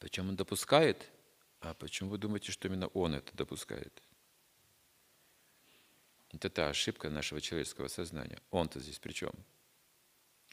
[0.00, 1.08] Почему он допускает?
[1.60, 4.02] А почему вы думаете, что именно он это допускает?
[6.32, 8.40] Это ошибка нашего человеческого сознания.
[8.50, 9.32] Он-то здесь при чем?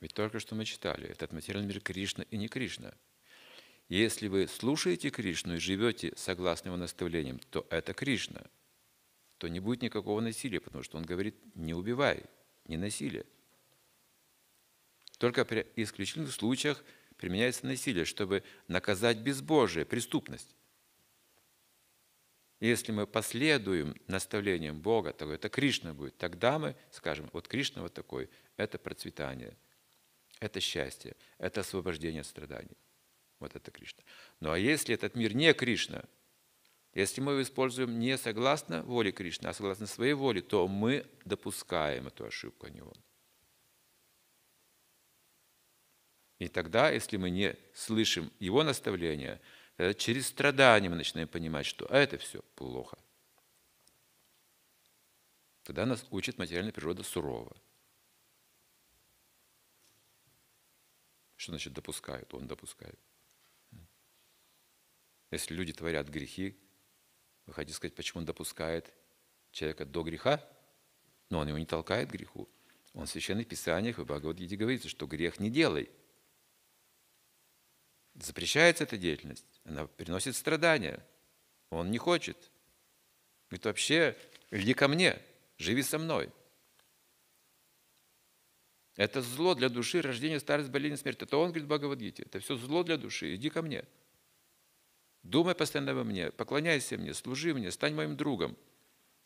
[0.00, 2.92] Ведь только что мы читали, этот материальный мир Кришна и не Кришна.
[3.88, 8.42] Если вы слушаете Кришну и живете согласно его наставлениям, то это Кришна.
[9.38, 12.24] То не будет никакого насилия, потому что он говорит, не убивай,
[12.64, 13.26] не насилие.
[15.18, 16.82] Только при исключительных случаях
[17.16, 20.54] применяется насилие, чтобы наказать безбожие, преступность.
[22.60, 26.16] Если мы последуем наставлениям Бога, то это Кришна будет.
[26.16, 29.56] Тогда мы скажем, вот Кришна вот такой, это процветание,
[30.40, 32.76] это счастье, это освобождение от страданий.
[33.40, 34.02] Вот это Кришна.
[34.40, 36.04] Ну а если этот мир не Кришна,
[36.94, 42.06] если мы его используем не согласно воле Кришны, а согласно своей воле, то мы допускаем
[42.06, 42.94] эту ошибку, а не он.
[46.38, 49.40] И тогда, если мы не слышим его наставления,
[49.76, 52.98] тогда через страдания мы начинаем понимать, что это все плохо.
[55.62, 57.56] Тогда нас учит материальная природа сурово.
[61.36, 62.32] Что значит допускают?
[62.34, 62.98] Он допускает.
[65.30, 66.56] Если люди творят грехи,
[67.46, 68.92] вы хотите сказать, почему он допускает
[69.50, 70.46] человека до греха?
[71.30, 72.48] Но он его не толкает к греху.
[72.92, 75.90] Он в Священных Писаниях, в Бхагавадгите говорится, что грех не делай–
[78.20, 81.04] запрещается эта деятельность, она приносит страдания.
[81.70, 82.36] Он не хочет.
[83.48, 84.16] Говорит, вообще,
[84.50, 85.20] иди ко мне,
[85.58, 86.30] живи со мной.
[88.96, 91.20] Это зло для души, рождение, старость, болезнь, смерть.
[91.20, 92.22] Это он говорит в.
[92.22, 93.34] Это все зло для души.
[93.34, 93.84] Иди ко мне.
[95.22, 98.56] Думай постоянно во мне, поклоняйся мне, служи мне, стань моим другом.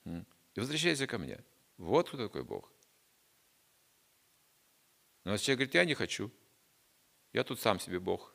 [0.06, 1.38] И возвращайся ко мне.
[1.77, 2.72] Вот кто такой Бог.
[5.25, 6.30] Но человек говорит, я не хочу.
[7.32, 8.34] Я тут сам себе Бог.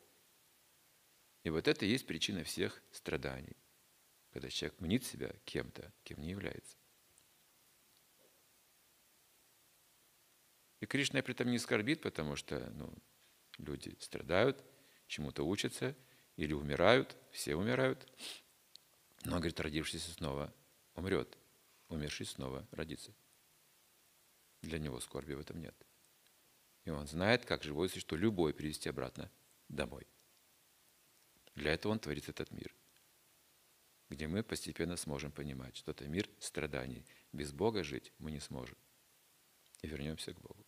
[1.46, 3.56] И вот это и есть причина всех страданий,
[4.32, 6.76] когда человек мнит себя кем-то, кем не является.
[10.80, 12.92] И Кришна при этом не скорбит, потому что ну,
[13.58, 14.60] люди страдают,
[15.06, 15.94] чему-то учатся
[16.34, 18.12] или умирают, все умирают.
[19.22, 20.52] Но говорит, родившийся снова
[20.96, 21.38] умрет,
[21.86, 23.14] умерший снова родится.
[24.62, 25.76] Для него скорби в этом нет.
[26.86, 29.30] И он знает, как живое существо любой привести обратно
[29.68, 30.08] домой.
[31.56, 32.72] Для этого Он творит этот мир,
[34.10, 37.04] где мы постепенно сможем понимать, что это мир страданий.
[37.32, 38.76] Без Бога жить мы не сможем.
[39.80, 40.65] И вернемся к Богу.